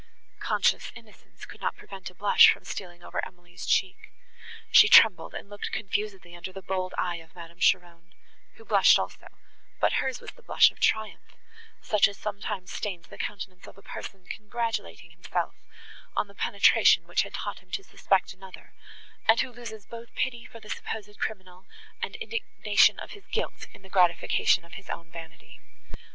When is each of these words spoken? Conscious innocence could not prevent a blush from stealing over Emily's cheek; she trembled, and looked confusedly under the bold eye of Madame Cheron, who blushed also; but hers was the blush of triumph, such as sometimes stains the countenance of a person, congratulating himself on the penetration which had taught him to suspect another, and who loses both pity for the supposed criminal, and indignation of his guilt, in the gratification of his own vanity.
Conscious 0.39 0.91
innocence 0.95 1.45
could 1.45 1.61
not 1.61 1.75
prevent 1.75 2.09
a 2.09 2.15
blush 2.15 2.49
from 2.51 2.63
stealing 2.63 3.03
over 3.03 3.23
Emily's 3.23 3.67
cheek; 3.67 4.11
she 4.71 4.89
trembled, 4.89 5.35
and 5.35 5.47
looked 5.47 5.71
confusedly 5.71 6.35
under 6.35 6.51
the 6.51 6.63
bold 6.63 6.95
eye 6.97 7.17
of 7.17 7.35
Madame 7.35 7.59
Cheron, 7.59 8.11
who 8.55 8.65
blushed 8.65 8.97
also; 8.97 9.27
but 9.79 10.01
hers 10.01 10.19
was 10.19 10.31
the 10.31 10.41
blush 10.41 10.71
of 10.71 10.79
triumph, 10.79 11.35
such 11.83 12.07
as 12.07 12.17
sometimes 12.17 12.71
stains 12.73 13.09
the 13.09 13.17
countenance 13.19 13.67
of 13.67 13.77
a 13.77 13.83
person, 13.83 14.25
congratulating 14.25 15.11
himself 15.11 15.53
on 16.17 16.25
the 16.27 16.33
penetration 16.33 17.05
which 17.05 17.21
had 17.21 17.35
taught 17.35 17.59
him 17.59 17.69
to 17.69 17.83
suspect 17.83 18.33
another, 18.33 18.73
and 19.27 19.41
who 19.41 19.51
loses 19.51 19.85
both 19.85 20.15
pity 20.15 20.45
for 20.45 20.59
the 20.59 20.67
supposed 20.71 21.19
criminal, 21.19 21.67
and 22.01 22.15
indignation 22.15 22.97
of 22.99 23.11
his 23.11 23.27
guilt, 23.27 23.67
in 23.71 23.83
the 23.83 23.87
gratification 23.87 24.65
of 24.65 24.73
his 24.73 24.89
own 24.89 25.11
vanity. 25.11 25.59